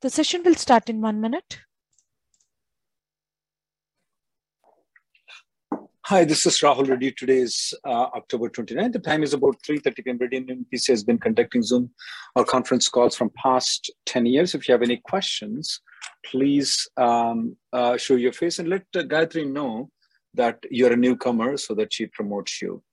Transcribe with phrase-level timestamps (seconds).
[0.00, 1.58] The session will start in one minute.
[6.06, 7.10] Hi, this is Rahul Reddy.
[7.10, 8.92] Today is uh, October 29th.
[8.92, 10.18] The time is about 3.30 p.m.
[10.18, 11.90] Reddy and PC has been conducting Zoom
[12.36, 14.54] or conference calls from past 10 years.
[14.54, 15.80] If you have any questions,
[16.24, 19.90] please um, uh, show your face and let uh, Gayatri know
[20.34, 22.84] that you're a newcomer so that she promotes you.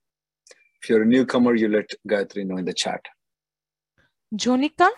[0.82, 3.00] If you're a newcomer, you let Gayatri know in the chat.
[4.34, 4.90] Jonika?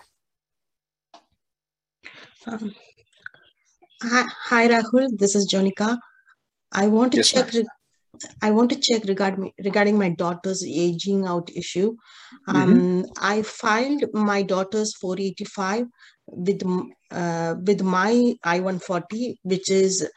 [2.46, 2.74] Um,
[4.02, 5.18] hi, hi, Rahul.
[5.18, 5.98] This is Jonika.
[6.72, 7.52] I want to Yes, check.
[8.42, 11.96] I want to check regarding regarding my daughter's aging out issue.
[12.46, 15.86] Um, I filed my daughter's 485
[16.26, 16.62] with
[17.10, 20.08] uh, with my I-140, which is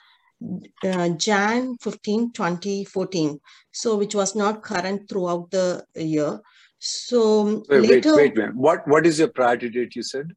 [0.83, 3.39] uh, Jan 15, 2014.
[3.71, 6.39] So, which was not current throughout the year.
[6.79, 8.55] So Wait, later, wait, wait, wait.
[8.55, 10.33] What, what is your priority date you said?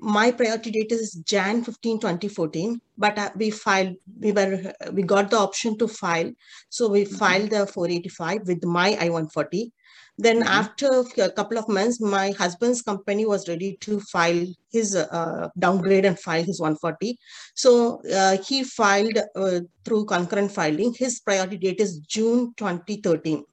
[0.00, 5.30] My priority date is jan 15 2014 but uh, we filed we were we got
[5.30, 6.30] the option to file.
[6.70, 9.70] So we filed the 485 with my i-140
[10.18, 10.46] then Mhm.
[10.46, 10.88] after
[11.24, 16.18] a couple of months my husband's company was ready to file his uh, downgrade and
[16.18, 17.18] file his 140
[17.54, 20.94] so uh, he filed uh, through concurrent filing.
[20.98, 23.44] His priority date is june 2013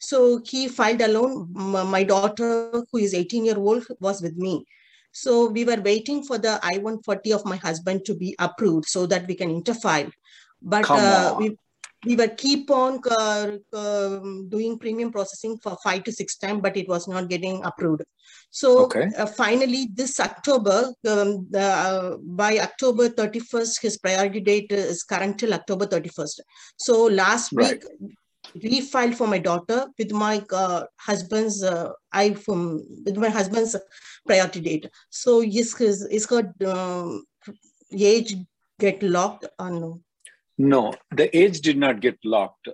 [0.00, 1.48] so he filed alone.
[1.96, 4.64] My daughter who is 18 year old was with me
[5.16, 9.26] so we were waiting for the I-140 of my husband to be approved so that
[9.26, 10.10] we can interfile.
[10.60, 11.56] But uh, we
[12.04, 16.76] we were keep on uh, um, doing premium processing for five to six times, but
[16.76, 18.02] it was not getting approved.
[18.50, 19.08] So Okay.
[19.16, 25.38] uh, finally, this October, um, the, uh, by October 31st, his priority date is current
[25.38, 26.40] till October 31st.
[26.76, 27.82] So last Right.
[27.82, 27.84] week,
[28.54, 33.76] refiled for my daughter with my uh, husband's uh, I from with my husband's
[34.26, 34.90] priority date.
[35.10, 37.24] So is his is her um,
[37.92, 38.36] age
[38.78, 40.00] get locked or no?
[40.58, 42.68] No, the age did not get locked.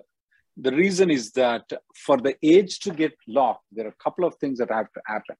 [0.55, 4.35] The reason is that for the age to get locked, there are a couple of
[4.35, 5.35] things that have to happen.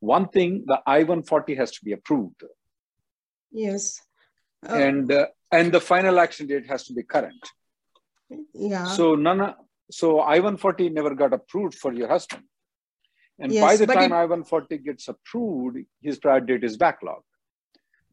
[0.00, 2.42] One thing, the I-140 has to be approved,
[3.50, 4.00] Yes.
[4.68, 7.42] Uh, and uh, and the final action date has to be current.
[8.54, 8.84] Yeah.
[8.86, 9.54] So none,
[9.90, 12.44] so I-140 never got approved for your husband,
[13.38, 17.22] and by the time it- I-140 gets approved, his priority date is backlogged.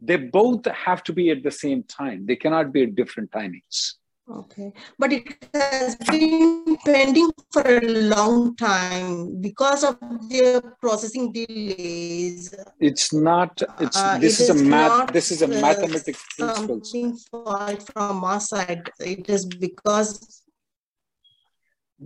[0.01, 2.25] They both have to be at the same time.
[2.25, 3.93] They cannot be at different timings.
[4.29, 12.55] Okay, but it has been pending for a long time because of the processing delays.
[12.79, 13.61] It's not.
[13.81, 14.89] It's Uh, this it is a is math.
[14.89, 16.23] not, This is a uh, mathematics.
[16.39, 18.89] Something fault from our side.
[19.01, 20.43] It is because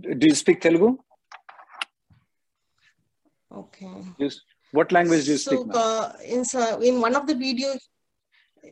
[0.00, 0.98] Do you speak Telugu?
[3.50, 3.94] okay.
[4.18, 4.40] Yes.
[4.72, 6.42] What language do you So speak uh, in
[6.82, 7.80] in one of the videos,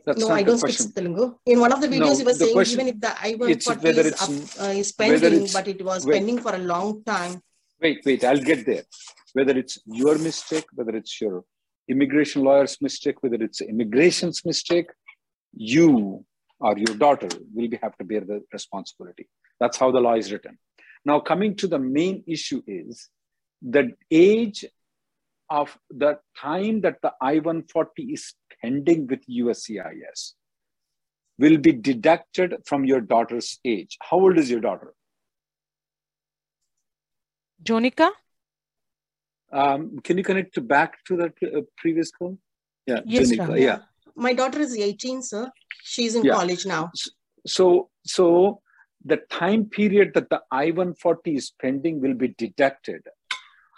[0.05, 0.87] That's no, I don't question.
[0.87, 1.25] speak Telugu.
[1.47, 4.07] In one of the No, videos, you were saying question- even if the I-140 whether
[4.11, 4.31] is, up,
[4.63, 6.15] uh, is pending, but it was wait.
[6.17, 7.35] pending for a long time.
[7.83, 8.25] Wait, wait.
[8.25, 8.85] I'll get there.
[9.33, 11.45] Whether it's your mistake, whether it's your
[11.89, 14.89] immigration lawyer's mistake, whether it's immigration's mistake,
[15.53, 16.25] you
[16.59, 19.29] or your daughter will be, have to bear the responsibility.
[19.61, 20.59] That's how the law is written.
[21.05, 23.09] Now, coming to the main issue is
[23.63, 24.65] the age
[25.51, 30.33] of the time that the I-140 is pending with USCIS
[31.39, 33.97] will be deducted from your daughter's age.
[34.03, 34.95] How old is your daughter?
[37.63, 38.11] Jonica?
[39.53, 42.39] Um, can you connect to back to that uh, previous call?
[42.87, 43.61] Yeah, Yes, Janika, Rahul.
[43.61, 43.79] yeah.
[44.15, 45.51] My daughter is 18, sir.
[45.83, 46.33] She's in Yeah.
[46.35, 46.91] college now.
[47.47, 48.61] So, so
[49.05, 53.03] the time period that the I-140 is pending will be deducted.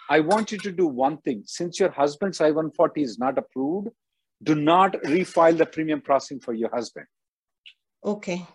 [0.09, 1.43] I want you to do one thing.
[1.45, 3.89] Since your husband's I-140 is not approved,
[4.41, 7.05] do not refile the premium processing for your husband.
[8.03, 8.45] Okay.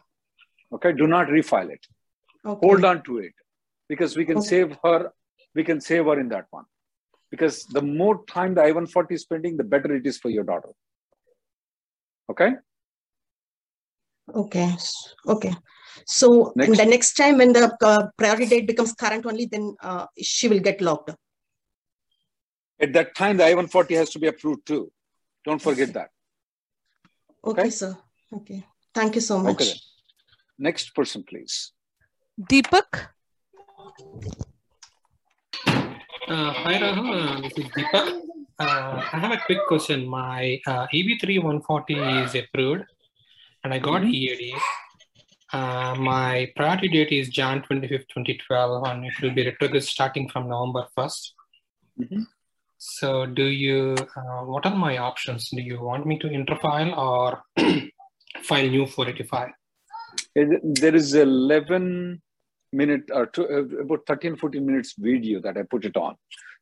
[0.73, 1.87] Okay, do not refile it.
[2.45, 2.67] Okay.
[2.67, 3.33] Hold on to it
[3.89, 4.49] because we can Okay.
[4.49, 5.13] save her.
[5.55, 6.65] We can save her in that one.
[7.31, 10.71] Because the more time the I-140 is spending, the better it is for your daughter.
[12.31, 12.53] Okay.
[14.35, 14.75] Okay.
[15.29, 15.55] Okay.
[16.07, 16.79] So Next.
[16.79, 20.61] the next time when the uh, priority date becomes current only, then uh, she will
[20.61, 21.11] get locked.
[22.81, 24.91] At that time, the I-140 has to be approved too.
[25.45, 26.11] Don't forget that.
[27.45, 27.71] Okay, Okay.
[27.71, 27.97] sir.
[28.33, 28.65] Okay.
[28.95, 29.55] Thank you so much.
[29.55, 29.65] Okay.
[29.67, 29.77] Then.
[30.59, 31.73] Next person, please.
[32.41, 33.09] Deepak,
[36.27, 38.07] Uh, hi Rahul, uh, this is Deepak.
[38.59, 40.07] Uh, I have a quick question.
[40.07, 42.85] My uh, EB3 140 is approved
[43.63, 44.55] and I got EAD.
[45.53, 50.49] Uh, my priority date is Jan 25th, 2012, and it will be retrograde starting from
[50.49, 51.35] November 1st.
[52.01, 52.25] Mhm.
[52.87, 55.49] So, do you, uh, what are my options?
[55.49, 57.43] Do you want me to interfile or
[58.43, 59.49] file new 485?
[60.35, 62.21] There is 11
[62.75, 66.17] minute or two, uh, about 13, 14 minutes video that I put it on.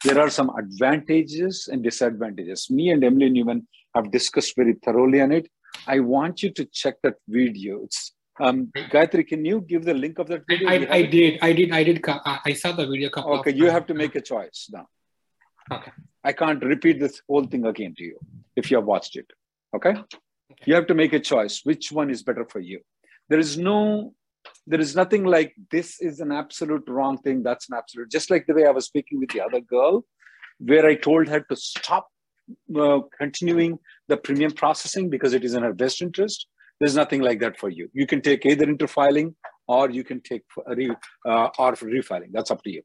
[0.05, 2.71] There are some advantages and disadvantages.
[2.71, 3.67] Me and Emily Neumann
[3.97, 5.49] have discussed very thoroughly on it.
[5.89, 7.83] I want you to check that video.
[7.83, 10.69] It's um, Gayatri, can you give the link of that video?
[10.69, 12.05] I, You I did, I did, I did.
[12.09, 13.11] I I saw the video.
[13.17, 14.87] Okay, you have to make a choice now.
[15.71, 15.91] Okay.
[16.25, 18.19] I can't repeat this whole thing again to you
[18.57, 19.27] if you have watched it.
[19.75, 19.95] Okay?
[20.65, 21.63] You have to make a choice.
[21.65, 22.81] Which one is better for you?
[23.29, 24.15] There is no,
[24.67, 27.43] there is nothing like this is an absolute wrong thing.
[27.43, 28.11] That's an absolute.
[28.11, 30.05] Just like the way I was speaking with the other girl,
[30.59, 32.09] where I told her to stop
[32.77, 33.79] uh, continuing
[34.09, 36.47] the premium processing because it is in her best interest.
[36.81, 37.89] There's nothing like that for you.
[37.93, 39.35] You can take either interfiling
[39.69, 40.91] or you can take uh, re,
[41.27, 42.33] uh, or refiling.
[42.33, 42.83] That's up to you.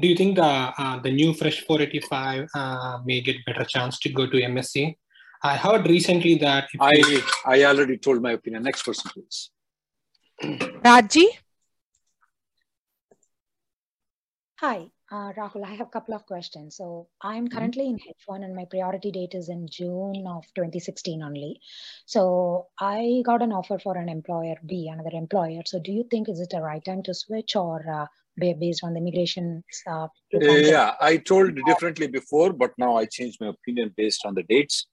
[0.00, 4.08] Do you think the uh, the new fresh 485 uh, may get better chance to
[4.08, 4.96] go to MSc?
[5.42, 6.80] I heard recently that if
[7.10, 8.62] you- I I already told my opinion.
[8.64, 9.50] Next person, please.
[10.84, 11.28] Raji,
[14.60, 15.64] Hi, uh, Rahul.
[15.64, 16.76] I have a couple of questions.
[16.76, 21.60] So I'm currently in H1 and my priority date is in June of 2016 only.
[22.06, 25.62] So I got an offer for an employer B, another employer.
[25.66, 28.06] So do you think is it the right time to switch or uh,
[28.38, 30.10] based on the immigration stuff?
[30.34, 34.42] Uh, yeah, I told differently before, but now I changed my opinion based on the
[34.42, 34.86] dates.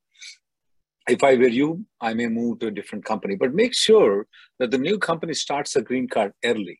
[1.07, 4.27] If I were you, I may move to a different company, but make sure
[4.59, 6.79] that the new company starts a green card early.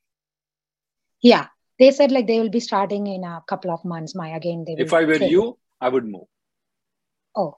[1.23, 1.47] Yeah,
[1.81, 4.13] they said like they will be starting in a couple of months.
[4.15, 4.85] My again, they will.
[4.85, 6.27] If I were say- you, I would move.
[7.35, 7.57] Oh,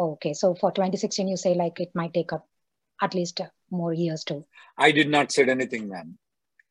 [0.00, 0.32] okay.
[0.32, 2.46] So for 2016, you say like it might take up
[3.02, 4.44] at least more years to.
[4.76, 6.18] I did not said anything, man.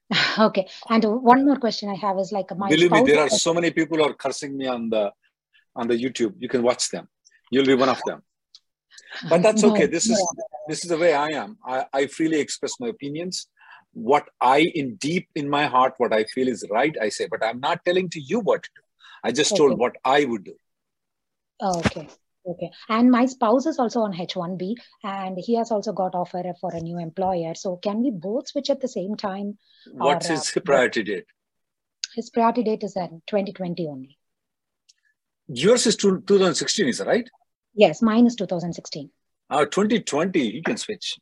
[0.40, 0.68] Okay.
[0.90, 3.72] And one more question I have is like my Believe me, there are so many
[3.72, 5.12] people who are cursing me on the
[5.76, 6.34] on the YouTube.
[6.40, 7.08] You can watch them.
[7.52, 8.24] You'll be one of them.
[9.30, 9.86] But that's okay.
[9.86, 10.20] This is
[10.68, 11.58] this is the way I am.
[11.76, 13.48] I, I freely express my opinions.
[13.98, 17.44] What I in deep in my heart, what I feel is right, I say, but
[17.44, 18.82] I'm not telling to you what to do.
[19.24, 20.54] I just told what I would do.
[21.60, 22.08] Oh, okay.
[22.48, 22.72] Okay.
[22.88, 26.80] And my spouse is also on H1B and he has also got offer for a
[26.80, 27.56] new employer.
[27.56, 29.58] So can we both switch at the same time?
[29.92, 31.26] What's Or, his uh, priority date?
[32.16, 34.18] His priority date is at 2020 only.
[35.48, 37.30] Yours is 2016, is that right?
[37.74, 39.10] Yes, mine is 2016.
[39.50, 41.18] Uh, 2020, he can switch.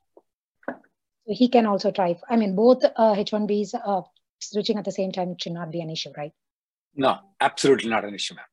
[1.28, 2.18] So he can also try.
[2.30, 4.02] I mean, both uh, H1Bs uh,
[4.40, 6.32] switching at the same time should not be an issue, right?
[6.96, 8.46] No, absolutely not an issue, ma'am.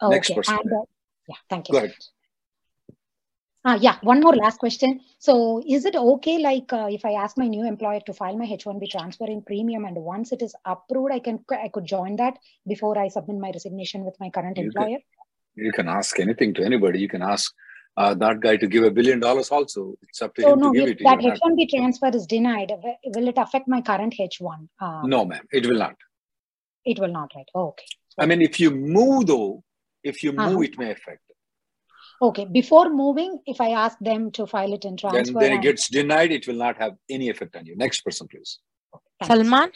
[0.00, 0.36] Oh, Next okay.
[0.36, 0.58] person.
[0.58, 0.84] And, uh,
[1.28, 1.72] yeah, thank you.
[1.72, 1.94] Go ahead.
[3.64, 5.00] Ah, yeah, one more last question.
[5.20, 8.44] So, is it okay, like, uh, if I ask my new employer to file my
[8.44, 12.38] H-1B transfer in premium, and once it is approved, I can I could join that
[12.66, 14.98] before I submit my resignation with my current You can- employer?
[15.54, 16.98] You can ask anything to anybody.
[16.98, 17.54] You can ask
[17.96, 19.94] uh, that guy to give a billion dollars also.
[20.02, 21.28] It's up to So, him no, to give if it to that you.
[21.28, 22.72] not- H-1B transfer is denied,
[23.14, 24.68] will it affect my current H-1?
[24.80, 25.96] Um, No, ma'am, it will not.
[26.84, 27.46] It will not, right?
[27.54, 27.84] Oh, okay.
[28.18, 29.62] I mean, if you move though,
[30.02, 30.60] if you move, Uh-huh.
[30.62, 31.20] it may affect.
[32.20, 32.44] Okay.
[32.44, 35.88] Before moving, if I ask them to file it in Then, transfer, then it gets
[35.88, 36.30] denied.
[36.30, 37.76] It will not have any effect on you.
[37.76, 38.60] Next person, please.
[38.92, 39.44] Thank you.
[39.44, 39.70] Salman,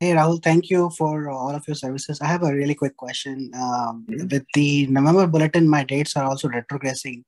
[0.00, 2.20] Hey Rahul, thank you for all of your services.
[2.20, 3.50] I have a really quick question.
[3.54, 4.30] Um, Mhm.
[4.32, 7.24] With the November bulletin, my dates are also retrogressing.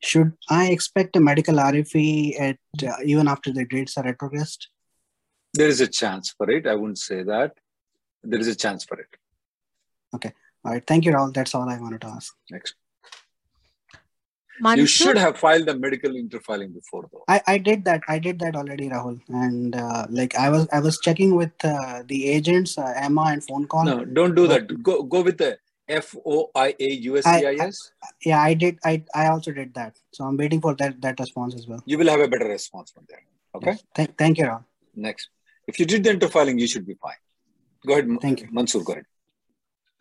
[0.00, 4.66] Should I expect a medical RFE at uh, even after the dates are retrogressed?
[5.54, 6.66] There is a chance for it.
[6.66, 7.54] I wouldn't say that.
[8.22, 9.08] There is a chance for it.
[10.14, 10.32] Okay.
[10.64, 11.32] All right, thank you, Rahul.
[11.32, 12.34] That's all I wanted to ask.
[12.50, 12.74] Next.
[14.60, 17.24] Mansur, You should have filed the medical interfiling before though.
[17.28, 18.02] I, I did that.
[18.08, 19.20] I did that already, Rahul.
[19.28, 23.44] And uh, like I was I was checking with uh, the agents, uh, Emma and
[23.44, 23.84] phone call.
[23.84, 24.82] No, don't do that.
[24.82, 27.92] Go go with the F O I A U S C I S.
[28.24, 28.78] Yeah, I did.
[28.84, 29.98] I I also did that.
[30.12, 31.82] So I'm waiting for that that response as well.
[31.86, 33.22] You will have a better response from there.
[33.54, 33.70] Okay.
[33.70, 33.84] Yes.
[33.94, 34.64] Th- thank you, Rahul.
[34.94, 35.28] Next.
[35.66, 37.14] If you did the interfiling, you should be fine.
[37.86, 38.08] Go ahead.
[38.20, 38.48] Thank you.
[38.52, 39.06] Mansoor, go ahead.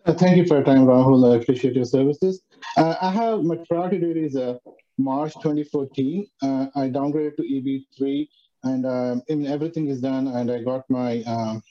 [0.03, 1.31] Uh, thank you for your time, Rahul.
[1.31, 2.41] I appreciate your services.
[2.75, 4.57] Uh, I have my priority date is uh,
[4.97, 6.25] March 2014.
[6.41, 8.27] Uh, I downgraded to EB3,
[8.63, 11.61] and um, in everything is done, and I got my um,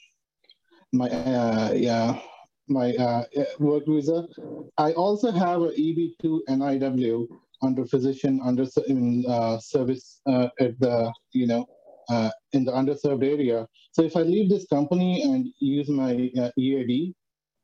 [0.93, 2.19] my uh, yeah
[2.69, 3.25] my uh,
[3.59, 4.25] work visa.
[4.77, 7.27] I also have a EB2 NIW
[7.61, 9.25] under physician under in
[9.59, 11.67] service at the you know
[12.53, 13.67] in the underserved area.
[13.91, 16.13] So if I leave this company and use my
[16.57, 17.13] EAD,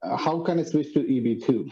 [0.02, 1.70] Uh, how can I switch to EB2?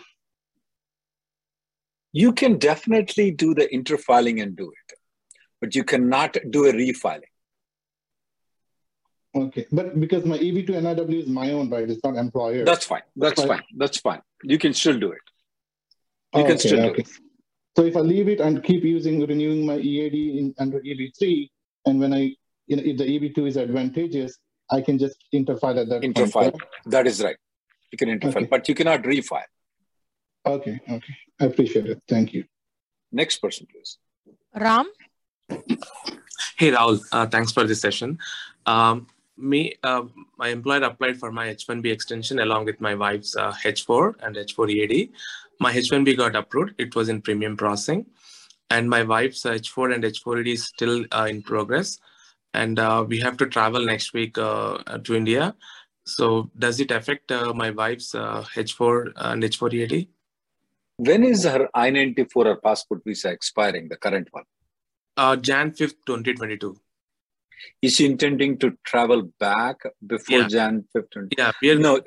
[2.14, 4.98] You can definitely do the interfiling and do it,
[5.60, 7.32] but you cannot do a refiling.
[9.36, 11.90] Okay, but because my EB2 NIW is my own, right?
[11.90, 12.64] It's not employer.
[12.64, 13.02] That's fine.
[13.18, 13.64] That's fine.
[13.76, 14.22] That's fine.
[14.44, 15.20] You can still do it.
[16.34, 16.94] You okay, can still okay.
[16.94, 17.10] do it.
[17.76, 21.50] So if I leave it and keep using renewing my EAD in, under EB3,
[21.86, 22.34] and when I,
[22.68, 24.38] you know, if the EB2 is advantageous,
[24.72, 26.52] I can just interfile at that interfile.
[26.52, 27.36] Point, that is right.
[27.96, 28.48] You can interfile, okay.
[28.52, 29.52] but you cannot refile.
[30.46, 31.16] Okay, okay.
[31.40, 32.02] I appreciate it.
[32.10, 32.44] Thank you.
[33.10, 34.00] Next person, please.
[34.54, 34.88] Ram.
[36.58, 37.00] Hey, Rahul.
[37.14, 38.20] Uh, thanks for this session.
[38.66, 40.04] Um, me, uh,
[40.38, 44.70] my employer applied for my H1B extension along with my wife's uh, H4 and H4
[44.72, 45.12] EAD.
[45.62, 46.74] My H1B got approved.
[46.78, 48.06] It was in premium processing.
[48.70, 51.98] And my wife's H4 and H4 EAD is still uh, in progress.
[52.54, 55.56] And uh, we have to travel next week uh, to India.
[56.06, 60.08] So does it affect uh, my wife's uh, H4 uh, and H4 EAD?
[60.98, 64.44] When is her I-94 or passport visa expiring, the current one?
[65.18, 66.78] Uh, Jan 5th, 2022.
[67.82, 70.48] Is she intending to travel back before yeah.
[70.48, 71.34] Jan 5th?
[71.38, 71.52] Yeah.
[71.62, 71.80] We're...
[71.80, 72.02] No,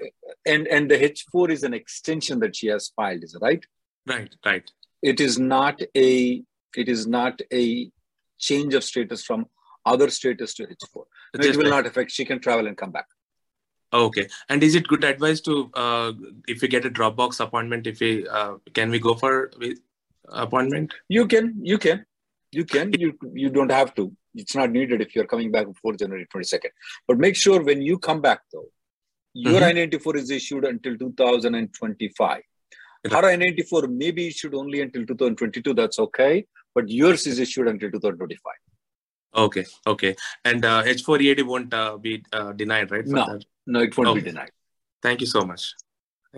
[0.46, 3.64] and, and the H4 is an extension that she has filed, is it right?
[4.06, 4.70] Right, right.
[5.02, 6.42] It is not a
[6.76, 7.90] it is not a
[8.38, 9.46] change of status from
[9.86, 11.04] other status to H4.
[11.34, 12.10] No, it will not affect.
[12.10, 13.06] She can travel and come back.
[13.92, 14.28] Okay.
[14.48, 16.12] And is it good advice to uh,
[16.46, 19.50] if we get a Dropbox appointment, if we uh, can we go for
[20.28, 20.94] appointment?
[21.08, 21.54] You can.
[21.62, 22.04] You can.
[22.52, 22.92] You can.
[22.92, 26.70] You you don't have to it's not needed if you're coming back before January 22nd.
[27.06, 28.68] But make sure when you come back though,
[29.34, 29.78] your mm-hmm.
[29.78, 32.42] I-94 is issued until 2025.
[33.12, 36.46] Our I-94 may be issued only until 2022, that's okay.
[36.74, 38.52] But yours is issued until 2025.
[39.36, 40.16] Okay, okay.
[40.44, 43.06] And uh, H4EAD won't uh, be uh, denied, right?
[43.06, 43.44] No, that?
[43.68, 44.20] No, it won't okay.
[44.20, 44.50] be denied.
[45.02, 45.74] Thank you so much.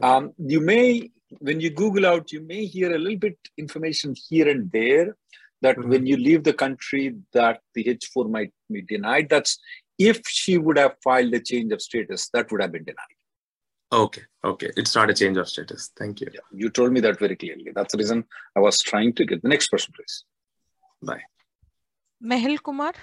[0.02, 4.48] Um, you may, when you Google out, you may hear a little bit information here
[4.48, 5.16] and there
[5.62, 5.90] that mm-hmm.
[5.90, 9.28] when you leave the country that the H4 might be denied.
[9.28, 9.58] That's
[9.98, 13.16] if she would have filed a change of status, that would have been denied.
[13.92, 14.70] Okay, okay.
[14.76, 15.90] It's not a change of status.
[15.98, 16.28] Thank you.
[16.32, 17.70] Yeah, you told me that very clearly.
[17.74, 18.24] That's the reason
[18.56, 20.24] I was trying to get the next person, please.
[21.02, 21.22] Bye.
[22.22, 22.94] Mehul Kumar.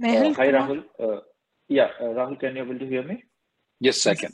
[0.00, 0.84] Mehul uh, hi, Rahul.
[0.98, 1.20] Uh,
[1.68, 3.22] yeah, uh, Rahul, can you able to hear me?
[3.80, 4.32] Yes, I can.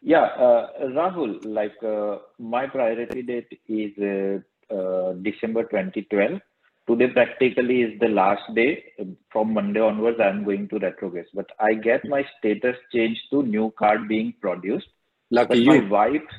[0.00, 6.40] Yeah, uh, Rahul, like uh, my priority date is uh, uh December 2012.
[6.88, 8.84] Today practically is the last day.
[9.32, 11.26] From Monday onwards, I'm going to retrogress.
[11.34, 14.86] But I get my status changed to new card being produced.
[15.30, 15.82] Lucky but you.
[15.82, 16.30] My wife,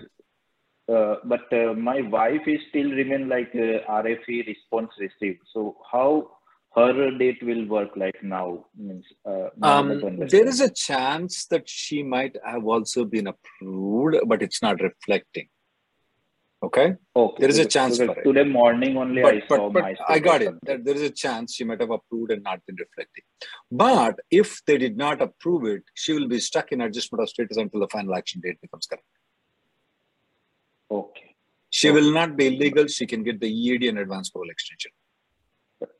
[0.87, 5.41] uh, but uh, my wife is still remain like RFE response received.
[5.53, 6.36] So how
[6.77, 9.87] her date will work like now means uh, um,
[10.33, 15.47] there is a chance that she might have also been approved but it's not reflecting.
[16.63, 16.95] Okay?
[17.15, 18.49] Okay there is a chance for today it.
[18.59, 20.53] morning only but, i but, saw but my i got it.
[20.63, 23.25] that there is a chance she might have approved and not been reflecting.
[23.71, 27.57] But if they did not approve it she will be stuck in adjustment of status
[27.57, 29.05] until the final action date becomes correct.
[30.91, 31.35] Okay.
[31.69, 31.99] She okay.
[31.99, 32.87] will not be illegal.
[32.87, 34.91] She can get the ead and advance parole extension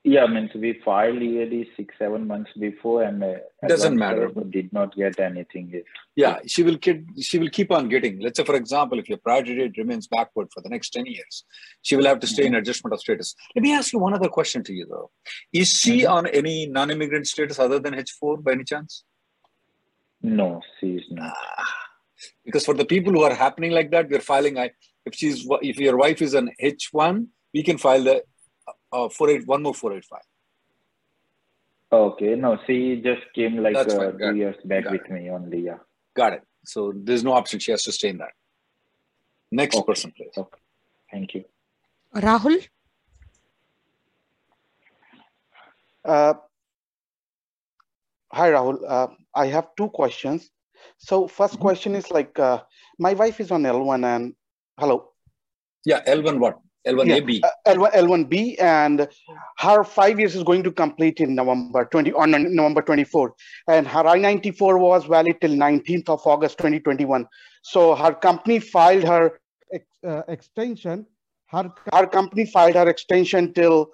[0.04, 3.36] yeah, I mean, so we filed EAD six, seven months before, and uh,
[3.68, 4.32] doesn't matter.
[4.50, 5.84] Did not get anything yet.
[6.16, 7.06] Yeah, she will keep.
[7.22, 8.20] She will keep on getting.
[8.20, 11.44] Let's say, for example, if your priority date remains backward for the next ten years,
[11.84, 12.56] she will have to stay mm-hmm.
[12.56, 13.36] in adjustment of status.
[13.56, 15.12] Let me ask you one other question to you, though.
[15.54, 16.12] Is she mm-hmm.
[16.12, 19.04] on any non-immigrant status other than H four by any chance?
[20.24, 21.36] No, she is not.
[21.38, 21.74] Ah,
[22.46, 24.58] because for the people who are happening like that, we're filing.
[24.58, 24.72] I
[25.06, 28.24] if she's if your wife is an H one, we can file the
[28.98, 30.28] uh, four eight one more four eight five.
[31.92, 35.12] Okay, no, she just came like uh, two years back Got with it.
[35.12, 35.62] me only.
[35.62, 35.78] Yeah.
[36.16, 36.44] Got it.
[36.66, 37.60] So there's no option.
[37.60, 38.34] She has to stay in that.
[39.52, 39.86] Next okay.
[39.86, 40.36] person, please.
[40.38, 40.60] Okay.
[41.12, 41.46] Thank you.
[42.14, 42.68] Rahul.
[46.04, 46.34] Uh,
[48.32, 48.80] hi, Rahul.
[48.88, 50.50] Uh, I have two questions.
[50.98, 52.64] So first question is like, uh,
[53.00, 54.34] my wife is on L1 and
[54.78, 55.12] hello.
[55.86, 56.60] Yeah, L1 what?
[56.88, 57.42] L1AB.
[57.42, 59.08] Yeah, uh, L1, L1B and
[59.60, 63.32] her five years is going to complete in November 20 on November 24th.
[63.68, 67.26] And her I-94 was valid till 19th of August 2021.
[67.62, 69.40] So her company filed her
[70.06, 71.06] uh, extension.
[71.48, 73.90] Her, her company filed her extension till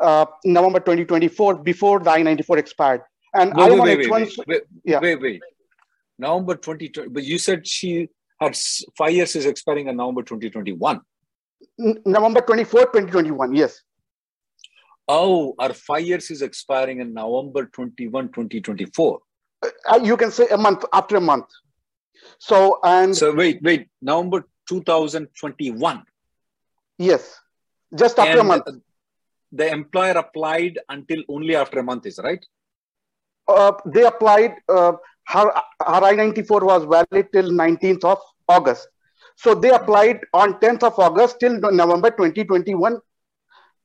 [0.00, 3.02] uh, November 2024 before the I-94 expired.
[3.34, 4.10] And wait, I wait, wait, H1.
[4.10, 5.00] wait, wait, yeah.
[5.00, 5.42] wait, wait.
[6.18, 8.08] November 2020, but you said she
[8.40, 8.56] had
[8.96, 11.00] five years is expiring in November 2021.
[11.78, 13.54] November 24, 2021.
[13.54, 13.82] Yes.
[15.06, 19.20] Oh, our five years is expiring in November 21, 2024.
[19.62, 21.46] Uh, you can say a month after a month.
[22.38, 26.02] So, and So wait, wait, November 2021.
[26.98, 27.40] yes,
[27.94, 28.64] just after a month.
[29.50, 32.44] The employer applied until only after a month, is right?
[33.48, 34.92] Uh, they applied, uh,
[35.28, 35.50] her,
[35.80, 38.86] her I-94 was valid till 19th of August.
[39.38, 42.98] So they applied on 10th of August till November 2021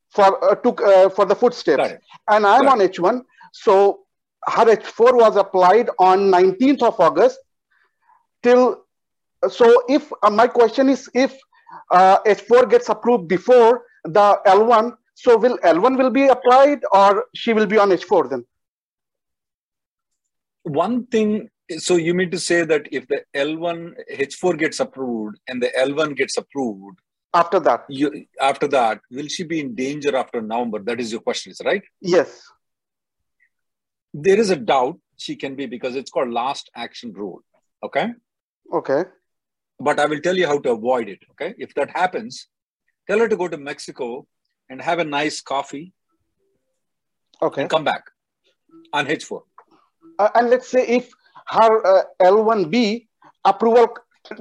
[0.10, 1.93] for, uh, to, uh, for the footsteps.
[2.27, 3.22] And I'm on H1.
[3.51, 4.00] So
[4.48, 7.38] her H4 was applied on 19th of August
[8.41, 8.83] till,
[9.48, 11.38] so if, uh, my question is if
[11.91, 17.53] uh, H4 gets approved before the L1, so will L1 will be applied or she
[17.53, 18.43] will be on H4 then?
[20.63, 25.62] One thing, so you mean to say that if the L1 H4 gets approved and
[25.62, 27.00] the L1 gets approved,
[27.34, 28.08] After that, you
[28.48, 30.80] after that, will she be in danger after November?
[30.89, 31.84] That is your question, is right?
[32.01, 32.42] yes.
[34.13, 37.42] There is a doubt she can be because it's called last action rule.
[37.88, 38.13] Okay.
[38.82, 39.03] Okay.
[39.80, 41.20] But I will tell you how to avoid it.
[41.32, 41.56] Okay.
[41.58, 42.48] If that happens,
[43.08, 44.27] tell her to go to Mexico
[44.70, 45.94] and have a nice coffee
[47.42, 47.62] Okay.
[47.62, 48.03] and come back
[48.94, 49.42] on H4.
[50.20, 51.12] Uh, and let's say if
[51.47, 53.07] her uh, L1B
[53.45, 53.88] approval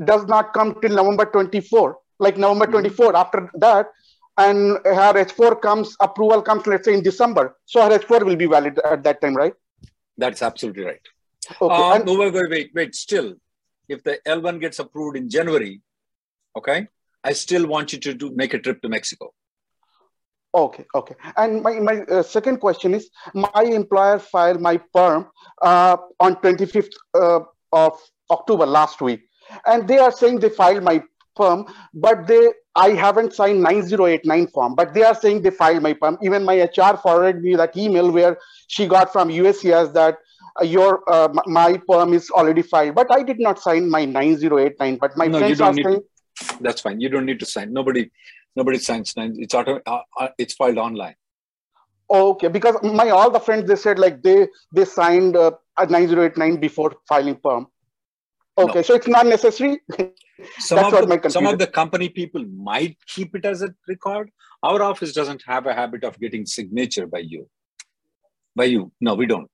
[0.05, 3.89] does not come till November 24, like November 24 after that,
[4.39, 7.57] and her H4 comes, approval comes, let's say in December.
[7.67, 9.55] So her H4 will be valid at that time, right?
[10.17, 11.01] That's absolutely right.
[11.61, 11.75] Okay.
[11.75, 12.95] Uh, and- no, wait, wait, wait, wait.
[12.95, 13.35] Still,
[13.89, 15.81] if the L1 gets approved in January,
[16.57, 16.87] okay,
[17.25, 19.33] I still want you to do, make a trip to Mexico.
[20.55, 21.15] Okay, okay.
[21.37, 25.29] And my, my uh, second question is, my employer filed my perm
[25.63, 27.41] uh, on 25th uh,
[27.73, 27.99] of
[28.31, 29.23] October last week.
[29.67, 31.03] And they are saying they filed my
[31.37, 35.95] perm, but they, I haven't signed 9089 form, but they are saying they filed my
[35.95, 36.19] perm.
[36.23, 38.37] Even my HR forwarded me that email where
[38.69, 40.19] she got from USCIS that
[40.61, 44.99] uh, your, uh, my perm is already filed, but I did not sign my 9089,
[45.01, 45.85] but my no, friends are need.
[45.85, 46.03] saying,
[46.61, 47.01] that's fine.
[47.01, 47.73] You don't need to sign.
[47.73, 48.11] Nobody,
[48.57, 49.17] nobody signs.
[49.17, 49.81] nine- It's auto.
[49.87, 51.15] Uh, uh, it's filed online.
[52.11, 56.57] Okay, because my all the friends they said like they they signed uh, a 9089
[56.61, 57.67] before filing perm.
[58.59, 58.83] Okay, No.
[58.83, 59.81] so it's not necessary.
[60.59, 63.63] Some That's of what my the, some of the company people might keep it as
[63.63, 64.31] a record.
[64.63, 67.49] Our office doesn't have a habit of getting signature by you.
[68.57, 69.49] By you, no, we don't.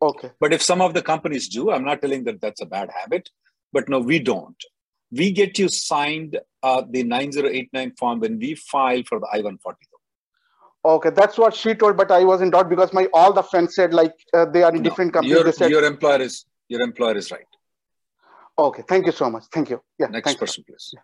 [0.00, 2.90] Okay, But if some of the companies do, I'm not telling that that's a bad
[2.98, 3.28] habit,
[3.72, 4.56] but no, we don't.
[5.10, 9.74] We get you signed uh, the 9089 form when we file for the I-140.
[10.84, 13.74] okay, that's what she told, but I was in doubt because my all the friends
[13.74, 15.36] said like uh, they are in different companies.
[15.36, 17.50] Your, said your employer is your employer is right.
[18.58, 18.82] okay.
[18.88, 19.44] Thank you so much.
[19.52, 19.82] Thank you.
[19.98, 20.06] Yeah.
[20.06, 20.46] Next thank you.
[20.46, 20.94] person, please.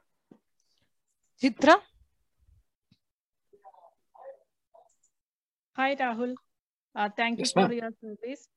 [1.42, 1.76] Chitra,
[5.76, 6.34] Hi, Rahul.
[6.94, 8.48] Uh, thank Yes, you for your service.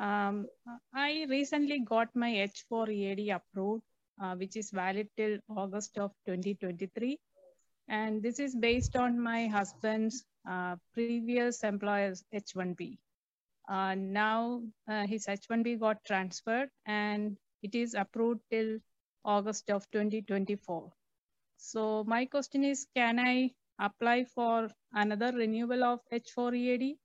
[0.00, 0.46] Um,
[0.94, 3.82] I recently got my H4 EAD approved,
[4.20, 7.18] uh, which is valid till August of 2023.
[7.88, 12.98] And this is based on my husband's uh, previous employer's H1B.
[13.68, 18.78] Uh, now uh, his H1B got transferred and it is approved till
[19.24, 20.90] August of 2024.
[21.56, 26.96] So my question is, can I apply for another renewal of H4 EAD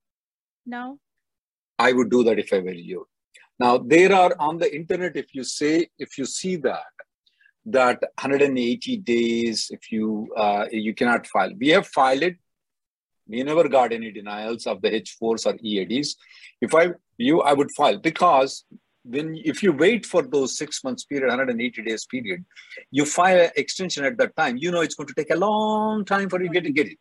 [0.65, 0.99] now?
[1.79, 3.07] I would do that if I were you.
[3.59, 6.93] Now there are on the internet, if you say, if you see that,
[7.65, 11.51] that 180 days, if you uh, you cannot file.
[11.57, 12.37] We have filed it.
[13.27, 16.15] We never got any denials of the H4s or EADs.
[16.61, 18.65] If I you, I would file because
[19.03, 22.43] when if you wait for those six months period, 180 days period,
[22.91, 24.57] you file extension at that time.
[24.57, 26.87] You know it's going to take a long time for you to get to get
[26.87, 26.97] it.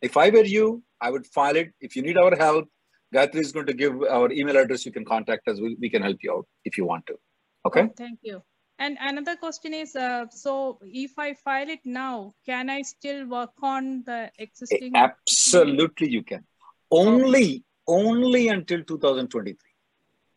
[0.00, 1.72] If I were you, I would file it.
[1.80, 2.68] If you need our help,
[3.14, 4.86] Gayatri is going to give our email address.
[4.86, 5.60] You can contact us.
[5.60, 7.18] We, we can help you out if you want to.
[7.66, 7.82] Okay.
[7.82, 8.42] Oh, thank you.
[8.78, 13.52] And another question is, uh, so if I file it now, can I still work
[13.62, 14.92] on the existing?
[14.96, 16.44] Absolutely, you can.
[16.90, 19.56] Only, only until 2023.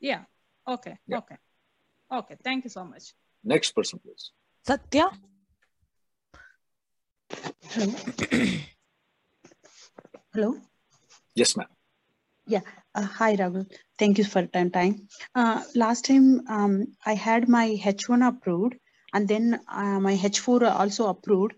[0.01, 0.23] Yeah.
[0.67, 0.97] Okay.
[1.07, 1.19] Yeah.
[1.19, 1.37] Okay.
[2.11, 3.13] Okay, thank you so much.
[3.43, 4.31] Next person, please.
[4.67, 5.09] Satya.
[7.69, 7.95] Hello.
[10.33, 10.57] Hello.
[11.33, 11.67] Yes, ma'am.
[12.45, 12.61] Yeah.
[12.95, 13.65] Uh, hi, Raghu.
[13.97, 14.69] Thank you for time.
[14.71, 15.07] time.
[15.33, 18.75] Uh, last time um, I had my H1 approved
[19.13, 21.53] and then uh, my H4 also approved,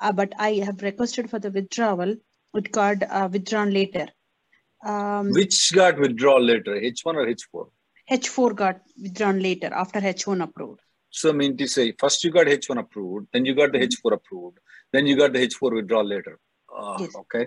[0.00, 2.14] uh, but I have requested for the withdrawal.
[2.54, 4.08] It got uh, withdrawn later.
[4.84, 7.70] Um, Which got withdrawal later, H1 or H4?
[8.10, 10.80] H4 got withdrawn later after H1 approved.
[11.10, 14.12] So I mean to say, first you got H1 approved, then you got the H4
[14.12, 14.58] approved,
[14.92, 16.38] then you got the H4 withdrawal later.
[16.74, 17.14] Uh, Yes.
[17.16, 17.46] Okay.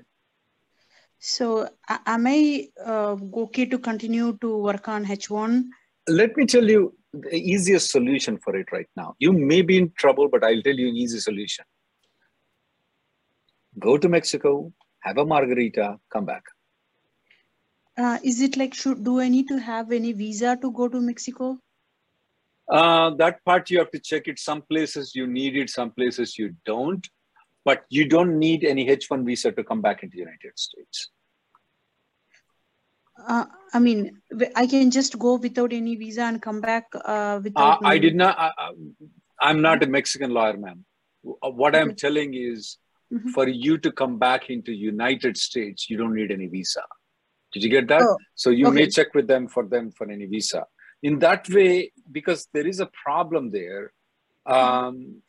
[1.25, 5.69] So am I uh, okay to continue to work on H1?
[6.09, 9.15] Let me tell you the easiest solution for it right now.
[9.19, 11.63] You may be in trouble, but I'll tell you an easy solution.
[13.79, 16.43] Go to Mexico, have a margarita, come back.
[17.97, 20.99] Uh, is it like should do I need to have any visa to go to
[20.99, 21.57] Mexico?
[22.67, 24.39] Uh, that part you have to check it.
[24.39, 27.07] Some places you need it, some places you don't.
[27.65, 31.09] But you don't need any H1 visa to come back into the United States.
[33.27, 34.21] Uh, I mean,
[34.55, 36.99] I can just go without any visa and come back uh,
[37.35, 37.79] Uh, without.
[37.85, 38.37] I did not.
[38.37, 38.73] I, I-
[39.41, 40.85] I'm not a Mexican lawyer, ma'am.
[41.23, 42.77] What I'm telling is,
[43.11, 43.29] Mhm.
[43.31, 46.83] for you to come back into United States, you don't need any visa.
[47.51, 48.01] Did you get that?
[48.03, 50.65] Oh, so you may check with them for them for any visa.
[51.03, 53.91] In that way, because there is a problem there.
[54.45, 55.21] Um,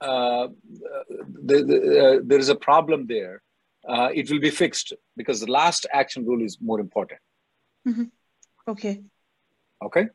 [0.00, 0.48] uh,
[1.48, 3.42] the, the, uh, there is a problem there.
[3.88, 7.20] Uh, it will be fixed because the last action rule is more important.
[7.86, 8.10] Mhm.
[8.66, 9.02] Okay.
[9.82, 10.08] Okay.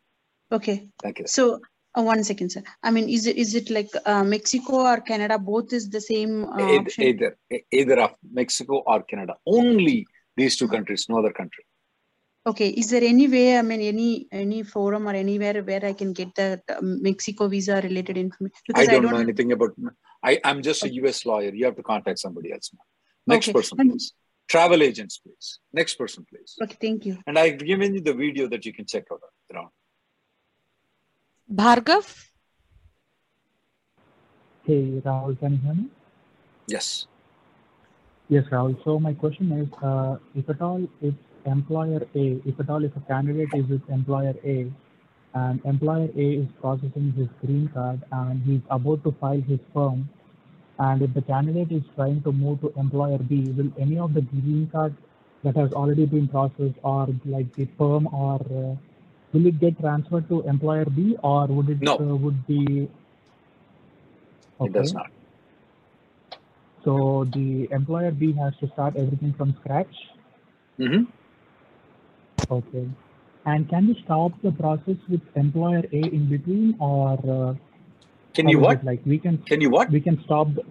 [0.51, 0.87] Okay.
[1.01, 1.27] Thank you.
[1.27, 1.59] So
[1.97, 2.63] uh, one second, sir.
[2.83, 5.39] I mean, is it is it like uh, Mexico or Canada?
[5.39, 7.03] Both is the same uh, Eith- option.
[7.03, 7.37] either
[7.71, 9.35] either of Mexico or Canada.
[9.45, 10.05] Only
[10.37, 11.65] these two countries, no other country.
[12.45, 12.69] Okay.
[12.69, 13.57] Is there any way?
[13.57, 17.79] I mean, any any forum or anywhere where I can get the um, Mexico visa
[17.81, 18.57] related information?
[18.75, 19.71] I Because don't, know anything about.
[20.23, 21.25] I, I'm just a U.S.
[21.25, 21.53] lawyer.
[21.53, 22.71] You have to contact somebody else.
[22.73, 22.85] ma'am.
[23.27, 23.53] Next Okay.
[23.53, 24.13] person, please.
[24.49, 25.59] Travel agents, please.
[25.71, 26.55] Next person, please.
[26.61, 26.77] Okay.
[26.81, 27.17] Thank you.
[27.27, 29.21] And I've given you the video that you can check out
[29.53, 29.69] around.
[31.51, 32.27] Bhargav.
[34.65, 35.87] Hey, Rahul, can you hear me?
[36.67, 37.07] Yes.
[38.29, 38.81] Yes, Rahul.
[38.83, 41.13] So my question is, uh, if at all if
[41.45, 44.71] employer A, if at all if a candidate is with employer A,
[45.35, 50.09] and employer A is processing his green card and he's about to file his perm,
[50.79, 54.21] and if the candidate is trying to move to employer B, will any of the
[54.21, 54.95] green card
[55.43, 58.75] that has already been processed or like the perm or uh,
[59.33, 62.01] will it get transferred to employer B or would it No.
[62.01, 62.89] uh, would be
[64.63, 65.11] It does not.
[66.83, 69.95] So the employer B has to start everything from scratch.
[70.77, 71.07] Mhm.
[72.49, 72.89] Okay.
[73.45, 77.55] And can we stop the process with employer A in between, or uh,
[78.33, 78.83] Can you what?
[78.83, 79.89] like we can Can you what?
[79.89, 80.53] we can stop.
[80.55, 80.63] The,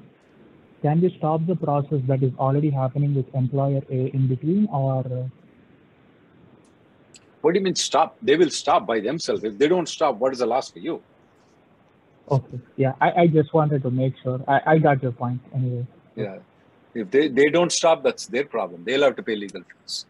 [0.82, 5.00] can we stop the process that is already happening with employer A in between, or
[5.06, 5.28] uh,
[7.42, 8.16] What do you mean stop?
[8.22, 9.44] They will stop by themselves.
[9.44, 11.02] If they don't stop, what is the loss for you?
[12.30, 12.60] okay?
[12.76, 14.40] Yeah, I, I just wanted to make sure.
[14.48, 15.86] I, I got your point anyway.
[16.16, 16.38] Yeah.
[16.94, 18.84] If they, they don't stop, that's their problem.
[18.84, 20.06] They'll have to pay legal fees.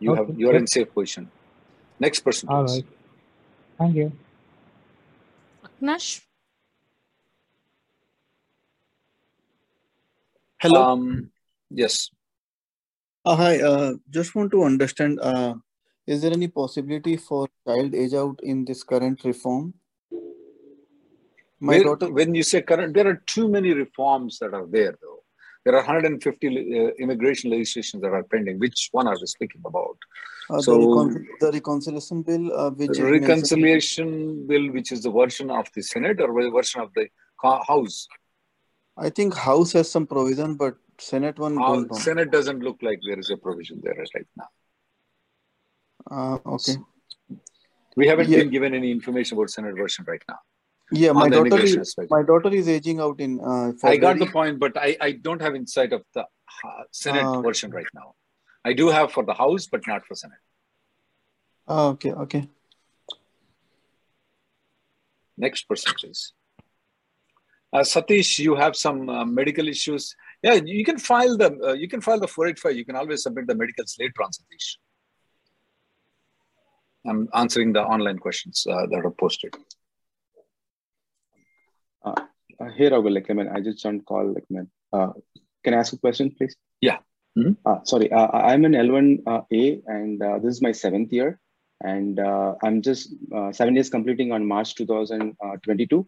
[0.00, 1.30] You have you're in safe position.
[1.98, 2.76] Next person, All please.
[2.76, 2.86] right.
[3.78, 4.12] Thank you.
[5.64, 6.22] Aknash.
[10.58, 10.82] Hello.
[10.82, 11.30] Um,
[11.70, 12.10] yes.
[13.24, 13.60] Uh, hi.
[13.60, 15.20] Uh, just want to understand.
[15.20, 15.54] Uh,
[16.06, 19.74] is there any possibility for child age out in this current reform?
[21.60, 22.10] My Where- daughter.
[22.10, 25.09] when you say current, there are too many reforms that are there, though.
[25.64, 28.58] There are 150 uh, immigration legislations that are pending.
[28.58, 29.98] Which one are we speaking about?
[30.48, 35.50] Uh, so, the, recon- the reconciliation bill, uh, which reconciliation bill, which is the version
[35.50, 37.08] of the Senate or the version of the
[37.42, 38.08] House?
[38.96, 41.94] I think House has some provision, but Senate one Uh.
[41.94, 44.48] Senate doesn't look like there is a provision there right now.
[46.10, 46.76] Uh, okay.
[47.96, 48.38] We haven't Yeah.
[48.40, 50.38] been given any information about Senate version right now.
[50.92, 53.40] Yeah, my daughter is my daughter is aging out in.
[53.40, 57.24] Uh, I got the point, but I, I don't have insight of the uh, Senate
[57.24, 57.46] okay.
[57.46, 58.14] version right now.
[58.64, 60.38] I do have for the House, but not for Senate.
[61.68, 62.48] Ah, okay, okay.
[65.36, 66.32] Next person, please.
[67.72, 70.14] Uh, Satish, you have some uh, medical issues.
[70.42, 72.76] Yeah, you can file the uh, you can file the 485.
[72.76, 74.76] You can always submit the medicals later on, Satish.
[77.06, 79.54] I'm answering the online questions uh, that are posted.
[82.04, 82.14] Uh,
[82.60, 84.32] uh, hey like I mean, I just joined call.
[84.32, 85.12] Like man, uh,
[85.64, 86.56] can I ask a question, please?
[86.80, 86.98] Yeah.
[87.38, 87.56] Mhm.
[87.64, 89.42] Uh, sorry, uh, I'm in L1 uh,
[89.86, 91.38] and uh, this is my seventh year.
[91.82, 96.06] and uh, I'm just uh, seven years completing on March 2022.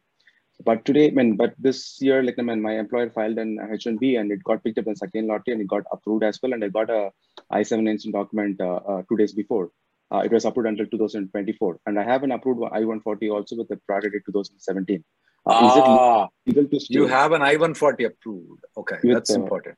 [0.64, 4.20] But today, I mean, but this year, like I mean, my employer filed an H1B
[4.20, 6.52] and it got picked up in second lottery and it got approved as well.
[6.52, 7.10] And I got a
[7.50, 9.70] I-797 document uh, uh, two days before.
[10.12, 11.80] Uh, it was approved until 2024.
[11.86, 15.02] And I have an approved I-140 also with the priority 2017.
[15.44, 16.94] Is Ah, it legal to stay?
[16.94, 18.64] you have an I-140 approved.
[18.76, 19.76] Okay, With, that's uh, important.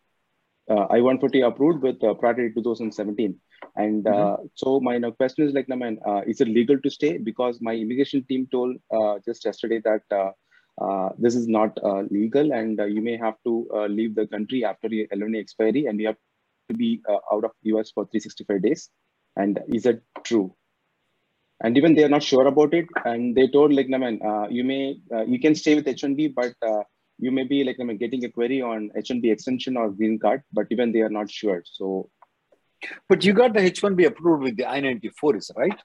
[0.70, 3.34] uh, I-140 approved with uh, priority 2017.
[3.76, 7.16] And uh, so my question is like, I mean, uh, is it legal to stay?
[7.16, 10.32] Because my immigration team told uh, just yesterday that uh,
[10.84, 14.26] uh, this is not uh, legal and uh, you may have to uh, leave the
[14.26, 16.16] country after your LNA expiry and you have
[16.68, 18.90] to be uh, out of US for 365 days.
[19.36, 20.54] And is it true?
[21.64, 22.86] And even they are not sure about it.
[23.04, 26.34] And they told like, I mean, uh, you may, uh, you can stay with H1B,
[26.34, 26.84] but uh,
[27.18, 30.42] you may be like I mean, getting a query on H1B extension or green card,
[30.52, 31.62] but even they are not sure.
[31.64, 32.10] So
[33.08, 35.78] But you got the H1B approved with the I-94, is right?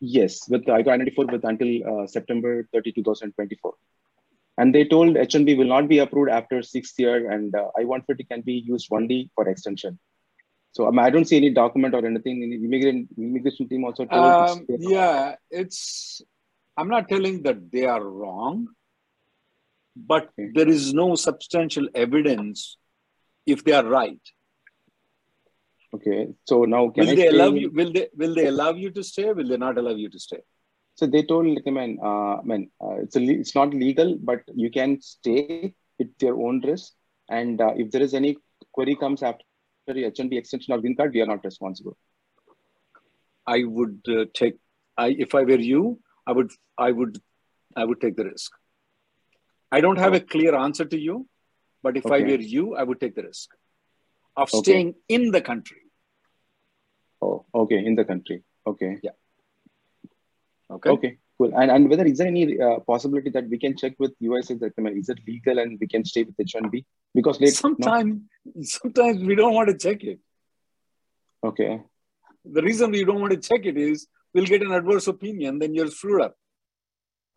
[0.00, 3.74] yes, with the I-94 with until uh, September 30, 2024.
[4.58, 8.40] And they told H1B will not be approved after sixth year and uh, I-140 can
[8.42, 9.98] be used only for extension.
[10.76, 12.42] So um, I don't see any document or anything.
[12.42, 15.78] In the immigration, team also told it's- Um, yeah, it's,
[16.76, 18.56] I'm not telling that they are wrong,
[20.12, 22.76] but there is no substantial evidence
[23.54, 24.20] if they are right.
[25.94, 28.72] Okay, so now can Will I they allow in- you, will they, will they allow
[28.84, 29.32] you to stay?
[29.32, 30.42] Will they not allow you to stay?
[30.96, 34.10] So they told like, I mean, uh, I mean, uh, it's a it's not legal,
[34.30, 35.72] but you can stay
[36.04, 36.92] at your own risk.
[37.40, 38.36] And uh, if there is any
[38.72, 39.45] query comes after
[39.94, 41.96] the H1B extension or green card, we are not responsible.
[43.46, 44.56] I would uh, take,
[44.96, 47.18] I, if I were you, I would, I would,
[47.76, 48.52] I would take the risk.
[49.70, 51.28] I don't have a clear answer to you,
[51.82, 53.50] but if I were you, I would take the risk
[54.36, 54.58] of Okay.
[54.62, 55.78] staying in the country.
[57.22, 58.42] Oh, okay, in the country.
[58.66, 58.98] Okay.
[59.02, 59.12] Yeah.
[60.70, 60.90] Okay.
[60.90, 61.52] Okay, cool.
[61.54, 64.72] And and whether is there any uh, possibility that we can check with USA that
[64.78, 66.84] I mean, is it legal and we can stay with H1B?
[67.14, 68.22] Because late, no?
[68.46, 70.20] Sometimes, sometimes we don't want to check it.
[71.44, 71.82] Okay.
[72.44, 75.74] The reason we don't want to check it is we'll get an adverse opinion, then
[75.74, 76.36] you're screwed up.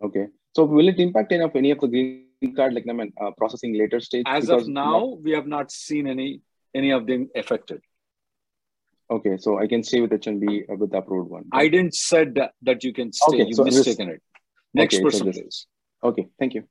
[0.02, 0.28] Okay.
[0.56, 3.32] So will it impact any of any of the green card like I mean, uh,
[3.38, 4.24] processing later stage?
[4.28, 6.42] As Because of now, we have not seen any
[6.74, 7.82] any of them affected.
[9.12, 11.46] Okay, so I can stay with H1B uh, with the approved one.
[11.52, 13.38] I didn't said that, that you can stay.
[13.38, 14.22] Okay, you so this- mistaken it.
[14.72, 15.68] Next Okay, so person, this- please.
[16.04, 16.68] Okay, thank you.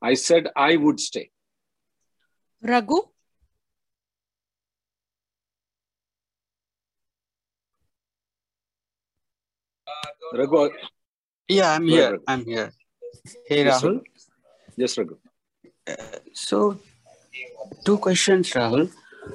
[0.00, 1.30] I said I would stay.
[2.62, 3.00] Raghu?
[10.38, 10.70] Raghu,
[11.48, 12.10] Yeah, I'm here.
[12.12, 12.24] Raghu.
[12.26, 12.72] I'm here.
[13.46, 14.00] Hey, Rahul.
[14.76, 15.16] Yes, Raghu.
[16.32, 16.78] So,
[17.84, 18.90] two questions, Rahul.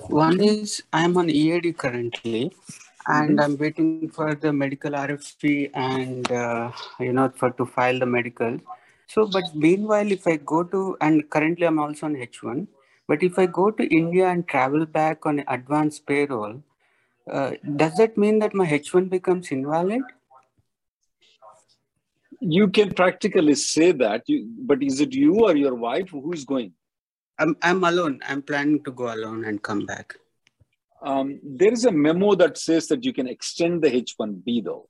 [0.10, 2.42] One is I'm on EAD currently,
[3.08, 3.44] and Mhm.
[3.44, 8.60] I'm waiting for the medical RFE and uh, you know for to file the medical.
[9.14, 12.68] So, but meanwhile, if I go to and currently I'm also on H1,
[13.08, 16.62] but if I go to India and travel back on advanced parole,
[17.32, 17.52] uh,
[17.84, 20.04] does that mean that my H1 becomes invalid?
[22.41, 26.45] You can practically say that, you, but is it you or your wife who is
[26.45, 26.73] going?
[27.38, 28.19] I'm I'm alone.
[28.28, 30.15] I'm planning to go alone and come back.
[31.02, 34.89] Um, there is a memo that says that you can extend the H1B though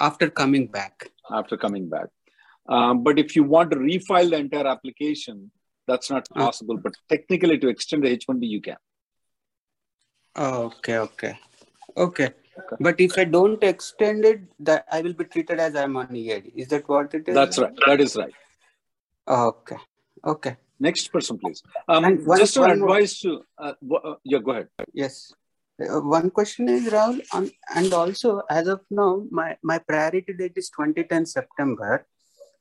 [0.00, 1.10] After coming back.
[1.30, 2.08] after coming back.
[2.68, 5.50] Um, but if you want to refile the entire application,
[5.86, 6.40] that's not Uh.
[6.44, 6.76] possible.
[6.76, 8.76] But technically, to extend the H1B, you can.
[10.36, 11.38] Okay, okay,
[11.96, 12.76] okay, okay.
[12.80, 16.52] But if I don't extend it, that I will be treated as I'm on EAD.
[16.56, 17.34] Is that what it is?
[17.34, 17.72] That's right.
[17.86, 18.34] That is right.
[19.28, 19.76] Okay,
[20.24, 20.56] okay.
[20.80, 21.62] Next person, please.
[21.88, 23.72] Um, one- just an advice to, uh,
[24.04, 24.68] uh, yeah, go ahead.
[24.92, 25.32] Yes.
[25.80, 30.54] Uh, one question is Rahul, um, and also as of now, my my priority date
[30.56, 32.06] is 2010 September.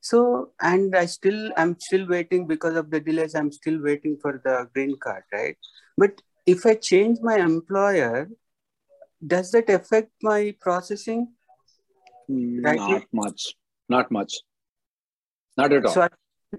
[0.02, 3.34] So, and I still, I'm still waiting because of the delays.
[3.34, 5.58] I'm still waiting for the green card, right?
[5.98, 8.30] But if I change my employer,
[9.26, 11.34] does that affect my processing?
[12.30, 12.78] Right.
[12.78, 13.56] Not much.
[13.90, 14.34] Not much.
[15.56, 15.94] Not at all.
[15.94, 16.10] So I,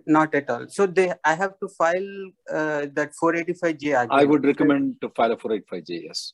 [0.06, 0.66] not at all.
[0.68, 4.08] So they, I have to file uh, that 485J again.
[4.10, 6.04] I would recommend to file a 485J.
[6.04, 6.32] Yes.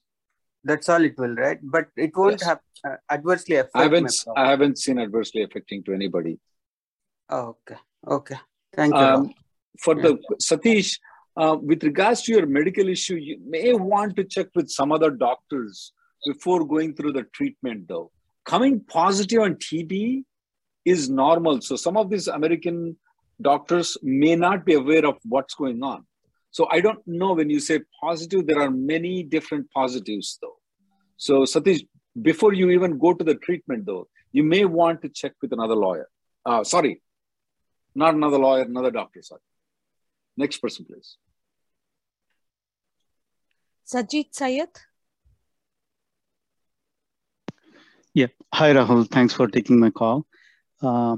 [0.62, 1.58] That's all it will, right?
[1.62, 2.44] But it won't Yes.
[2.44, 4.12] have uh, adversely affect I haven't.
[4.37, 6.38] I haven't seen adversely affecting to anybody.
[7.28, 7.80] Oh, okay.
[8.06, 8.37] Okay.
[8.74, 9.00] Thank you.
[9.00, 9.34] Um,
[9.80, 10.98] for the Satish,
[11.37, 15.10] uh, with regards to your medical issue, you may want to check with some other
[15.10, 15.92] doctors
[16.26, 18.10] before going through the treatment, though.
[18.44, 20.24] Coming positive on TB
[20.84, 21.60] is normal.
[21.60, 22.96] So some of these American
[23.40, 26.04] doctors may not be aware of what's going on.
[26.50, 30.58] So I don't know when you say positive, there are many different positives, though.
[31.16, 31.87] So Satish,
[32.20, 35.74] before you even go to the treatment, though, you may want to check with another
[35.74, 36.08] lawyer.
[36.46, 37.02] Uh, sorry,
[37.94, 39.22] not another lawyer, another doctor.
[39.22, 39.40] Sorry.
[40.37, 41.16] Next person, please.
[43.87, 44.68] Sajid Sayed.
[48.16, 48.29] Yeah.
[48.53, 49.11] Hi, Rahul.
[49.11, 50.24] Thanks for taking my call.
[50.81, 51.16] Uh,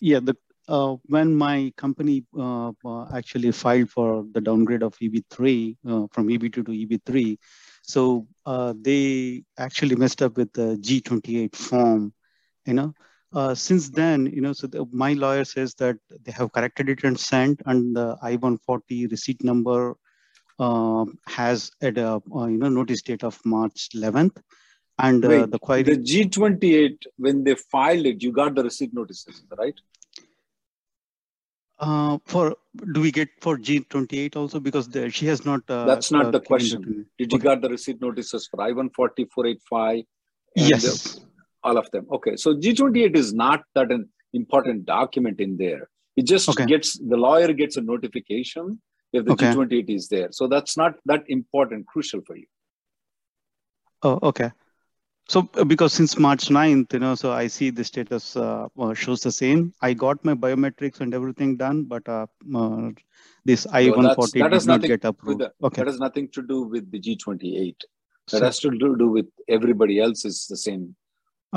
[0.00, 0.34] yeah, the
[0.66, 6.28] uh, when my company uh, uh actually filed for the downgrade of EB3 uh, from
[6.28, 7.36] EB2 to EB3,
[7.82, 12.14] so uh, they actually messed up with the G28 form,
[12.64, 12.94] you know.
[13.54, 17.20] since then, you know, so the, my lawyer says that they have corrected it and
[17.20, 19.98] sent, and the I-140 receipt number
[21.26, 24.40] has at a you know notice date of March 11th
[24.98, 28.92] and uh, Wait, the query the G28 when they filed it, you got the receipt
[28.92, 29.74] notices, right?
[31.80, 32.56] uh, for
[32.92, 36.30] do we get for G28 also because the, she has not uh, That's not uh,
[36.32, 37.06] the question.
[37.18, 40.04] Did you got the receipt notices for I-140, 485?
[40.56, 41.20] Yes.
[41.62, 42.06] all of them.
[42.10, 45.88] Okay, so G28 is not that an important document in there.
[46.16, 46.66] It just Okay.
[46.66, 48.80] gets the lawyer gets a notification
[49.12, 49.52] if the Okay.
[49.52, 50.28] G28 is there.
[50.32, 52.46] So that's not that important, crucial for you.
[54.02, 54.50] Oh, okay.
[55.28, 58.94] So uh, because since March 9th, you know, so I see the status uh, uh,
[58.94, 59.74] shows the same.
[59.82, 62.90] I got my biometrics and everything done, but uh, uh,
[63.44, 65.40] this I-140 that's, that did has not nothing get approved.
[65.40, 65.82] the, Okay.
[65.82, 67.76] that has nothing to do with the G28.
[68.30, 70.96] That So- has to do, do with everybody else is the same.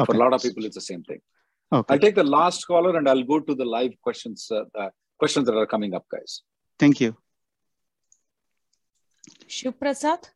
[0.05, 1.21] For a lot of people, it's the same thing.
[1.73, 1.93] Okay.
[1.93, 5.45] I'll take the last caller and I'll go to the live questions, uh, uh, questions
[5.45, 6.41] that are coming up, guys.
[6.77, 7.15] Thank you.
[9.47, 10.29] Shiv Prasad.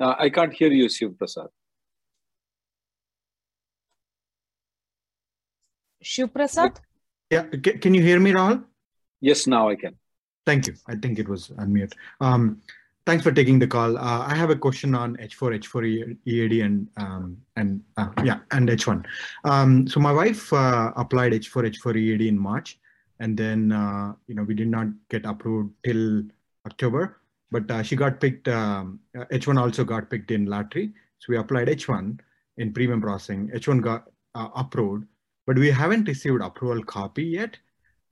[0.00, 1.48] Uh, I can't hear you, Shiv Prasad.
[6.02, 6.80] Shiv Prasad.
[7.30, 7.44] Yeah,
[7.82, 8.64] can you hear me, Rahul?
[9.20, 9.94] Yes, now I can.
[10.46, 10.74] Thank you.
[10.88, 11.92] I think it was unmute.
[12.20, 12.62] Um,
[13.04, 13.98] thanks for taking the call.
[13.98, 18.68] Uh, I have a question on H4, H4 EAD, and um, and uh, yeah, and
[18.68, 19.04] H1.
[19.44, 22.78] Um, so my wife uh, applied H4, H4 EAD in March,
[23.20, 26.22] and then uh, you know we did not get approved till
[26.66, 27.19] October,
[27.50, 28.48] but uh, she got picked.
[28.48, 32.18] Um, uh, H1 also got picked in lottery, so we applied H1
[32.58, 33.50] in premium processing.
[33.54, 35.06] H1 got uh, approved,
[35.46, 37.56] but we haven't received approval copy yet.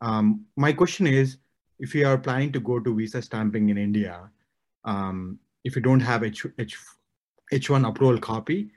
[0.01, 1.39] Um, my question is,
[1.79, 4.31] if you are planning to go to visa stamping in India,
[4.85, 6.77] um, if you don't have H, H,
[7.53, 8.71] H1 approval copy,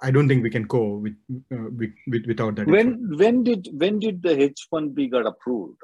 [0.00, 1.16] I don't think we can go with,
[1.52, 2.66] uh, with, with without that.
[2.66, 2.70] H1.
[2.70, 5.80] When when did when did the H1B got approved?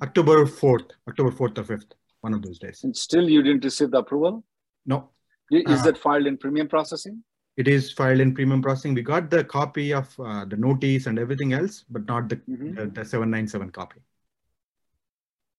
[0.00, 2.84] October 4th, October 4th or 5th, one of those days.
[2.84, 4.44] And still you didn't receive the approval?
[4.86, 5.10] No,
[5.50, 7.22] Is Uh, that filed in premium processing?
[7.56, 8.94] it is filed in premium processing.
[8.94, 12.86] We got the copy of uh, the notice and everything else, but not the, the,
[12.86, 14.00] the 797 copy.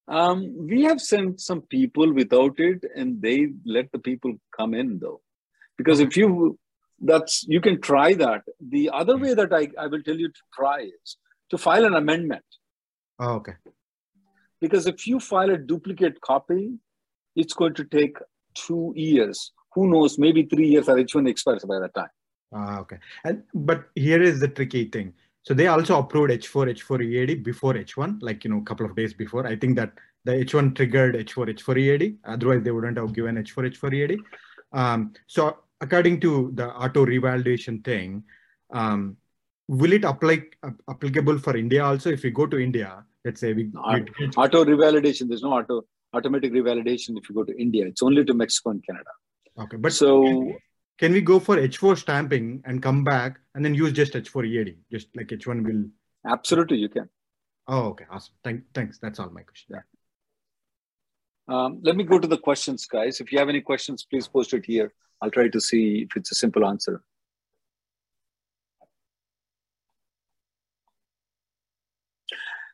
[0.08, 4.98] Um, we have sent some people without it, and they let the people come in
[5.00, 5.22] though,
[5.78, 6.58] because if you
[7.02, 8.44] that's you can try that.
[8.60, 11.18] The other way that I, I will tell you to try is
[11.50, 12.44] to file an amendment.
[13.20, 13.54] Oh, okay.
[14.62, 16.74] Because if you file a duplicate copy,
[17.36, 18.18] it's going to take
[18.56, 19.52] two years.
[19.74, 20.18] Who knows?
[20.18, 22.10] Maybe three years or H1 expires by that time.
[22.54, 22.98] Ah, okay.
[23.24, 25.14] And but here is the tricky thing.
[25.44, 28.96] So they also approved H4, H4 EAD before H1, like you know, a couple of
[28.96, 29.48] days before.
[29.48, 29.94] I think that
[30.26, 32.18] the H1 triggered H4, H4 EAD.
[32.26, 34.20] Otherwise, they wouldn't have given H4, H4 EAD.
[34.74, 38.24] Um, so according to the auto revalidation thing,
[38.72, 39.18] um,
[39.68, 42.10] will it apply uh, applicable for India also?
[42.10, 45.28] If we go to India, let's say we, we Auto revalidation.
[45.28, 47.86] There's no auto automatic revalidation if you go to India.
[47.86, 49.12] It's only to Mexico and Canada.
[49.60, 50.54] okay, but So
[50.98, 54.78] can we go for H4 stamping and come back and then use just H4 EAD,
[54.92, 55.86] just like H1 will?
[56.26, 57.10] absolutely, you can.
[57.68, 58.34] Oh, okay, awesome.
[58.44, 58.98] Thank, thanks.
[59.00, 59.76] That's all my question.
[59.76, 59.82] Yeah.
[61.56, 63.22] Um, let me go to the questions, guys.
[63.22, 64.92] If you have any questions, please post it here.
[65.22, 67.04] I'll try to see if it's a simple answer.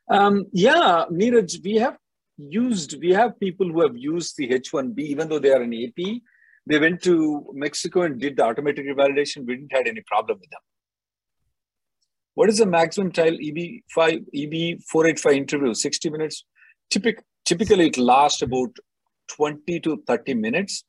[0.08, 1.96] Um, yeah, Neeraj, we have
[2.38, 6.20] used, we have people who have used the H1B, even though they are an AP.
[6.66, 9.46] They went to Mexico and did the automatic revalidation.
[9.46, 10.60] We didn't have any problem with them.
[12.34, 15.74] What is the maximum time EB5, EB485 interview?
[15.74, 16.44] 60 minutes?
[16.90, 18.76] Typic, typically, it lasts about
[19.28, 20.84] 20 to 30 minutes,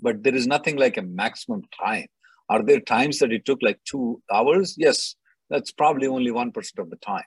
[0.00, 2.06] but there is nothing like a maximum time.
[2.48, 4.74] Are there times that it took like two hours?
[4.78, 5.16] Yes,
[5.50, 7.24] that's probably only 1% of the time.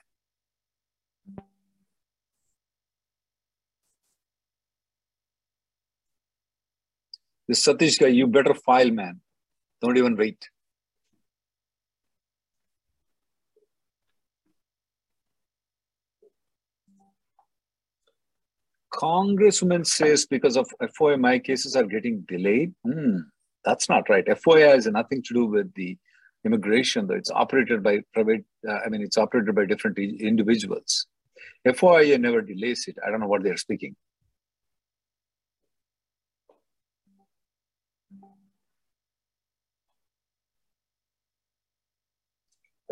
[7.48, 9.20] This Satish guy, you better file, man.
[9.80, 10.48] Don't even wait.
[18.92, 20.68] Congresswoman says because of
[21.00, 22.74] FOIA, cases are getting delayed.
[22.84, 23.20] Hmm,
[23.64, 24.26] that's not right.
[24.26, 25.96] FOIA has nothing to do with the
[26.44, 31.06] immigration, though it's operated by private, uh, I mean, it's operated by different individuals.
[31.66, 32.96] FOIA never delays it.
[33.06, 33.94] I don't know what they're speaking.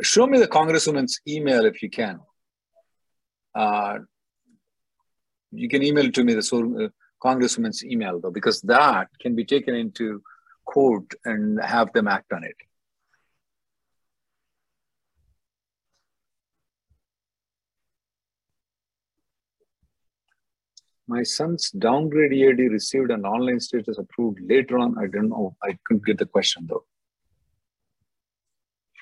[0.02, 2.20] Show me the congresswoman's email if you can.
[3.54, 3.98] Uh,
[5.52, 6.88] you can email to me the uh,
[7.26, 10.22] congresswoman's email though, because that can be taken into
[10.66, 12.56] court and have them act on it.
[21.08, 24.98] My son's downgrade EAD received an online status approved later on.
[24.98, 25.56] I don't know.
[25.62, 26.84] I couldn't get the question though.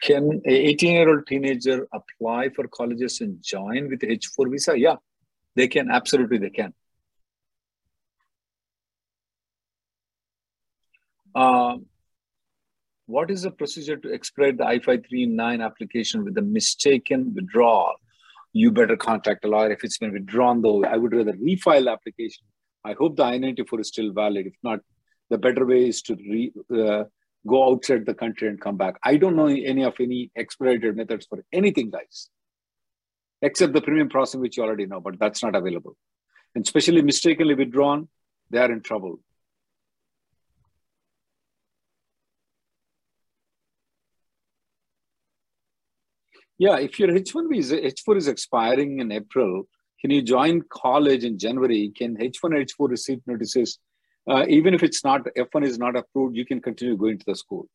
[0.05, 4.78] Can a 18 year old teenager apply for colleges and join with H4 visa?
[4.78, 4.96] Yeah,
[5.57, 5.90] they can.
[5.90, 6.74] Absolutely, they can.
[11.34, 11.78] Uh,
[13.07, 17.94] what is the procedure to expedite the I-539 application with a mistaken withdrawal?
[18.52, 20.84] You better contact a lawyer if it's been withdrawn, though.
[20.84, 22.44] I would rather refile the application.
[22.84, 24.46] I hope the I-94 is still valid.
[24.46, 24.80] If not,
[25.30, 27.05] the better way is to re, uh,
[27.47, 28.97] go outside the country and come back.
[29.03, 32.30] I don't know any of any expedited methods for anything, guys,
[33.42, 35.97] except the premium processing, which you already know, but that's not available.
[36.55, 38.09] And especially mistakenly withdrawn,
[38.51, 39.20] they are in trouble.
[46.57, 49.64] Yeah, if your H1B is H4 is expiring in April,
[50.01, 51.90] can you join college in January?
[51.97, 53.78] Can H1 H4 receive notices
[54.29, 57.35] uh, even if it's not F1 is not approved, you can continue going to the
[57.35, 57.68] school.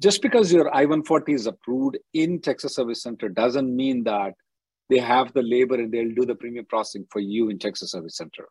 [0.00, 4.32] Just because your I-140 is approved in Texas Service Center doesn't mean that
[4.88, 8.16] they have the labor and they'll do the premium processing for you in Texas Service
[8.16, 8.48] Center.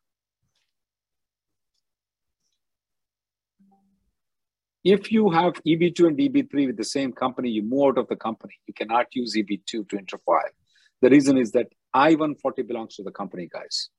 [4.95, 8.15] If you have EB2 and EB3 with the same company, you move out of the
[8.15, 8.55] company.
[8.65, 10.53] You cannot use EB2 to interfile.
[11.01, 13.89] The reason is that I-140 belongs to the company, guys.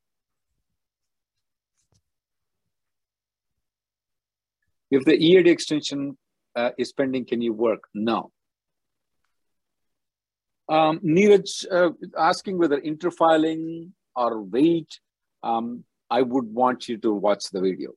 [4.91, 6.18] If the EAD extension
[6.57, 7.84] uh, is pending, can you work?
[7.95, 8.32] No.
[10.68, 14.99] Um, Neeraj uh, asking whether interfiling or wait,
[15.45, 17.93] um, I would want you to watch the video.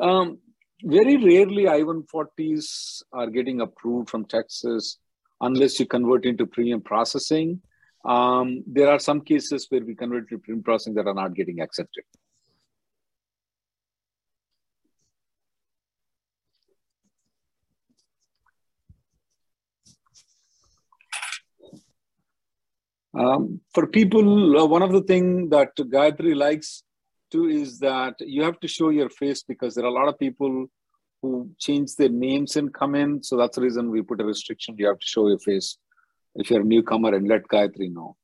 [0.00, 0.38] Um,
[0.84, 4.98] very rarely I-140s are getting approved from Texas
[5.40, 7.60] unless you convert into premium processing.
[8.04, 11.60] Um, there are some cases where we convert to premium processing that are not getting
[11.60, 12.04] accepted.
[23.14, 26.84] Um, for people, uh, one of the things that Gayatri likes
[27.30, 30.18] Two is that you have to show your face because there are a lot of
[30.18, 30.66] people
[31.20, 33.22] who change their names and come in.
[33.22, 34.76] So that's the reason we put a restriction.
[34.78, 35.76] You have to show your face
[36.36, 38.16] if you're a newcomer and let Gayatri know.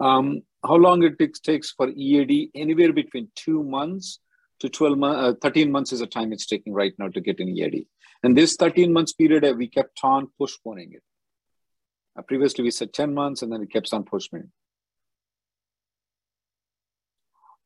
[0.00, 2.50] Um, how long it takes, takes for EAD?
[2.54, 4.18] Anywhere between two months
[4.60, 7.40] to 12 months, uh, 13 months is the time it's taking right now to get
[7.40, 7.86] an EAD.
[8.24, 11.02] And this 13 months period, uh, we kept on postponing it.
[12.16, 14.50] Uh, previously, we said 10 months, and then it kept on pushing.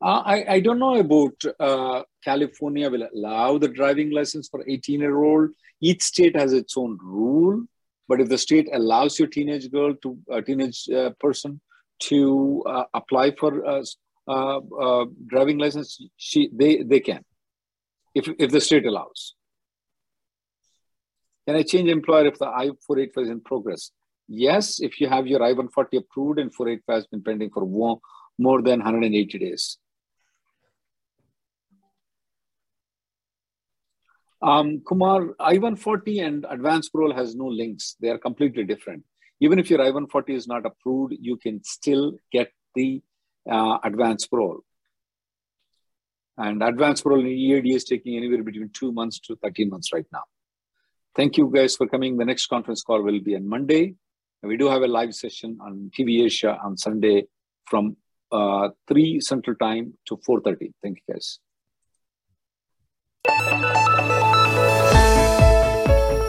[0.03, 5.01] Uh, I, I don't know about uh, California will allow the driving license for 18
[5.01, 5.51] year old.
[5.81, 7.65] Each state has its own rule,
[8.07, 11.61] but if the state allows your teenage girl to a teenage uh, person
[12.03, 13.83] to uh, apply for a
[14.29, 17.25] uh, driving license, she they they can,
[18.15, 19.35] if if the state allows.
[21.47, 23.93] Can I change employer if the I-485 is in progress?
[24.29, 28.81] Yes, if you have your I-140 approved and 485 has been pending for more, than
[28.81, 29.79] 180 days.
[34.43, 37.97] Um, Kumar, I-140 and advanced parole has no links.
[38.01, 39.05] They are completely different.
[39.41, 43.03] Even if your I-140 is not approved, you can still get the
[43.51, 44.61] uh, advanced parole.
[46.37, 50.07] And advanced parole in EAD is taking anywhere between two months to 13 months right
[50.13, 50.25] now.
[51.15, 52.19] Thank you guys for coming.
[52.19, 53.95] The next conference call will be on Monday.
[54.47, 57.27] We do have a live session on TV Asia on Sunday
[57.65, 57.97] from
[58.31, 60.73] uh, 3 Central Time to 4.30.
[60.83, 61.39] Thank you, guys.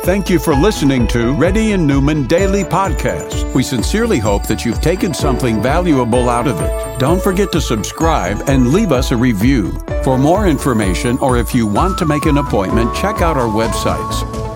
[0.04, 3.54] Thank you for listening to Reddy and Neumann Daily Podcast.
[3.54, 7.00] We sincerely hope that you've taken something valuable out of it.
[7.00, 9.78] Don't forget to subscribe and leave us a review.
[10.06, 14.47] For more information or if you want to make an appointment, check out our websites